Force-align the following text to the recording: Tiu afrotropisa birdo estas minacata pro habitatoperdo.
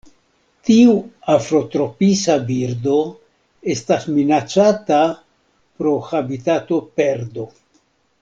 Tiu 0.67 0.93
afrotropisa 1.33 2.37
birdo 2.47 2.95
estas 3.75 4.09
minacata 4.15 5.03
pro 5.81 5.93
habitatoperdo. 6.09 7.47